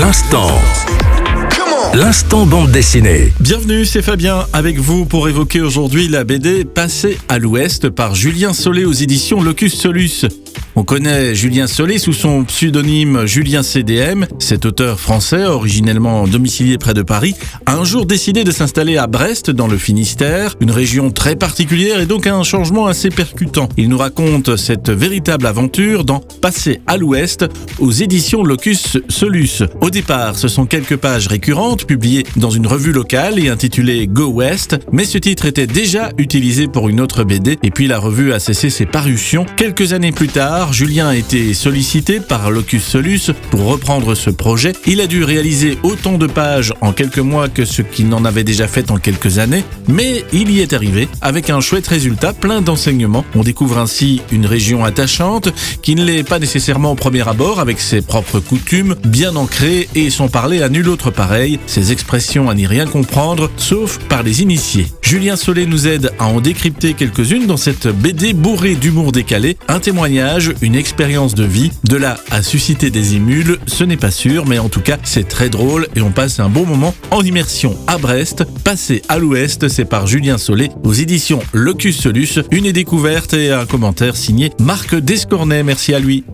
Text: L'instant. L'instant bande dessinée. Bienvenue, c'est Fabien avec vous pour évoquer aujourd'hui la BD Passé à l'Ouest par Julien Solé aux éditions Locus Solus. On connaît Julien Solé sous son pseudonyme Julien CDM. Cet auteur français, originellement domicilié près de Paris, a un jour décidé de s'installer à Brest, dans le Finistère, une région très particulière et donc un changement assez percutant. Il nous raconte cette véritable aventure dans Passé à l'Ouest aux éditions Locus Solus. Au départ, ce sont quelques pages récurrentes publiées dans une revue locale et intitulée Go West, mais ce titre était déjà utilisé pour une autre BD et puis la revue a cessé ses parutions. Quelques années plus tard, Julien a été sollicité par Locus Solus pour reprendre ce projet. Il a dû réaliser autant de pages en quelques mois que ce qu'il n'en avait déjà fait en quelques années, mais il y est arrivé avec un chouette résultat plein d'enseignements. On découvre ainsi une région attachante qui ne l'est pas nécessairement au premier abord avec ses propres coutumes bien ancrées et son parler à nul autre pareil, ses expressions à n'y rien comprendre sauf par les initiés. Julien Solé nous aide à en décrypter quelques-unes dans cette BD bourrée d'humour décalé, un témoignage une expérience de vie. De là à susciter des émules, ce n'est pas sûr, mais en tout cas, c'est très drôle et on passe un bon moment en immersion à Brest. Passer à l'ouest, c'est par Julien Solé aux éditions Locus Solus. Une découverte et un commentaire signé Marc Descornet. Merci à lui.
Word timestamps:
L'instant. 0.00 0.48
L'instant 1.94 2.46
bande 2.46 2.72
dessinée. 2.72 3.32
Bienvenue, 3.38 3.84
c'est 3.84 4.02
Fabien 4.02 4.44
avec 4.52 4.76
vous 4.76 5.04
pour 5.04 5.28
évoquer 5.28 5.60
aujourd'hui 5.60 6.08
la 6.08 6.24
BD 6.24 6.64
Passé 6.64 7.16
à 7.28 7.38
l'Ouest 7.38 7.90
par 7.90 8.16
Julien 8.16 8.52
Solé 8.52 8.84
aux 8.84 8.92
éditions 8.92 9.40
Locus 9.40 9.74
Solus. 9.74 10.26
On 10.76 10.82
connaît 10.82 11.36
Julien 11.36 11.68
Solé 11.68 11.98
sous 11.98 12.12
son 12.12 12.42
pseudonyme 12.42 13.26
Julien 13.26 13.62
CDM. 13.62 14.26
Cet 14.40 14.66
auteur 14.66 14.98
français, 14.98 15.44
originellement 15.44 16.26
domicilié 16.26 16.78
près 16.78 16.94
de 16.94 17.02
Paris, 17.02 17.36
a 17.66 17.76
un 17.76 17.84
jour 17.84 18.06
décidé 18.06 18.42
de 18.42 18.50
s'installer 18.50 18.96
à 18.96 19.06
Brest, 19.06 19.52
dans 19.52 19.68
le 19.68 19.78
Finistère, 19.78 20.56
une 20.60 20.72
région 20.72 21.12
très 21.12 21.36
particulière 21.36 22.00
et 22.00 22.06
donc 22.06 22.26
un 22.26 22.42
changement 22.42 22.86
assez 22.86 23.10
percutant. 23.10 23.68
Il 23.76 23.88
nous 23.88 23.98
raconte 23.98 24.56
cette 24.56 24.90
véritable 24.90 25.46
aventure 25.46 26.04
dans 26.04 26.18
Passé 26.40 26.80
à 26.88 26.96
l'Ouest 26.96 27.46
aux 27.78 27.92
éditions 27.92 28.42
Locus 28.42 28.98
Solus. 29.08 29.62
Au 29.80 29.90
départ, 29.90 30.36
ce 30.36 30.48
sont 30.48 30.66
quelques 30.66 30.96
pages 30.96 31.28
récurrentes 31.28 31.86
publiées 31.86 32.26
dans 32.34 32.50
une 32.50 32.66
revue 32.66 32.92
locale 32.92 33.38
et 33.38 33.48
intitulée 33.48 34.08
Go 34.08 34.26
West, 34.26 34.76
mais 34.90 35.04
ce 35.04 35.18
titre 35.18 35.46
était 35.46 35.68
déjà 35.68 36.10
utilisé 36.18 36.66
pour 36.66 36.88
une 36.88 37.00
autre 37.00 37.22
BD 37.22 37.58
et 37.62 37.70
puis 37.70 37.86
la 37.86 38.00
revue 38.00 38.32
a 38.32 38.40
cessé 38.40 38.70
ses 38.70 38.86
parutions. 38.86 39.46
Quelques 39.56 39.92
années 39.92 40.10
plus 40.10 40.28
tard, 40.28 40.63
Julien 40.72 41.08
a 41.08 41.16
été 41.16 41.52
sollicité 41.54 42.20
par 42.20 42.50
Locus 42.50 42.84
Solus 42.84 43.30
pour 43.50 43.64
reprendre 43.64 44.14
ce 44.14 44.30
projet. 44.30 44.72
Il 44.86 45.00
a 45.00 45.06
dû 45.06 45.24
réaliser 45.24 45.78
autant 45.82 46.18
de 46.18 46.26
pages 46.26 46.72
en 46.80 46.92
quelques 46.92 47.18
mois 47.18 47.48
que 47.48 47.64
ce 47.64 47.82
qu'il 47.82 48.08
n'en 48.08 48.24
avait 48.24 48.44
déjà 48.44 48.68
fait 48.68 48.90
en 48.90 48.98
quelques 48.98 49.38
années, 49.38 49.64
mais 49.88 50.24
il 50.32 50.50
y 50.50 50.60
est 50.60 50.72
arrivé 50.72 51.08
avec 51.20 51.50
un 51.50 51.60
chouette 51.60 51.86
résultat 51.86 52.32
plein 52.32 52.62
d'enseignements. 52.62 53.24
On 53.34 53.42
découvre 53.42 53.78
ainsi 53.78 54.22
une 54.32 54.46
région 54.46 54.84
attachante 54.84 55.48
qui 55.82 55.94
ne 55.94 56.04
l'est 56.04 56.28
pas 56.28 56.38
nécessairement 56.38 56.92
au 56.92 56.96
premier 56.96 57.28
abord 57.28 57.60
avec 57.60 57.80
ses 57.80 58.00
propres 58.00 58.40
coutumes 58.40 58.94
bien 59.04 59.36
ancrées 59.36 59.88
et 59.94 60.10
son 60.10 60.28
parler 60.28 60.62
à 60.62 60.68
nul 60.68 60.88
autre 60.88 61.10
pareil, 61.10 61.58
ses 61.66 61.92
expressions 61.92 62.48
à 62.48 62.54
n'y 62.54 62.66
rien 62.66 62.86
comprendre 62.86 63.50
sauf 63.56 63.98
par 64.08 64.22
les 64.22 64.42
initiés. 64.42 64.86
Julien 65.02 65.36
Solé 65.36 65.66
nous 65.66 65.86
aide 65.86 66.12
à 66.18 66.26
en 66.26 66.40
décrypter 66.40 66.94
quelques-unes 66.94 67.46
dans 67.46 67.56
cette 67.56 67.88
BD 67.88 68.32
bourrée 68.32 68.74
d'humour 68.74 69.12
décalé, 69.12 69.56
un 69.68 69.80
témoignage 69.80 70.53
une 70.62 70.74
expérience 70.74 71.34
de 71.34 71.44
vie. 71.44 71.70
De 71.84 71.96
là 71.96 72.18
à 72.30 72.42
susciter 72.42 72.90
des 72.90 73.14
émules, 73.14 73.58
ce 73.66 73.84
n'est 73.84 73.96
pas 73.96 74.10
sûr, 74.10 74.46
mais 74.46 74.58
en 74.58 74.68
tout 74.68 74.80
cas, 74.80 74.98
c'est 75.04 75.28
très 75.28 75.48
drôle 75.48 75.88
et 75.96 76.00
on 76.00 76.10
passe 76.10 76.40
un 76.40 76.48
bon 76.48 76.66
moment 76.66 76.94
en 77.10 77.22
immersion 77.22 77.76
à 77.86 77.98
Brest. 77.98 78.44
Passer 78.64 79.02
à 79.08 79.18
l'ouest, 79.18 79.68
c'est 79.68 79.84
par 79.84 80.06
Julien 80.06 80.38
Solé 80.38 80.70
aux 80.82 80.92
éditions 80.92 81.40
Locus 81.52 82.00
Solus. 82.00 82.40
Une 82.50 82.72
découverte 82.72 83.34
et 83.34 83.52
un 83.52 83.66
commentaire 83.66 84.16
signé 84.16 84.50
Marc 84.60 84.94
Descornet. 84.94 85.62
Merci 85.62 85.94
à 85.94 85.98
lui. 85.98 86.24